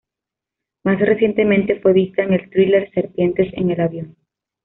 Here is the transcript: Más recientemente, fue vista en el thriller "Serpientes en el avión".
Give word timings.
Más 0.83 0.99
recientemente, 0.99 1.79
fue 1.79 1.93
vista 1.93 2.23
en 2.23 2.33
el 2.33 2.49
thriller 2.49 2.89
"Serpientes 2.91 3.53
en 3.53 3.69
el 3.69 3.79
avión". 3.81 4.15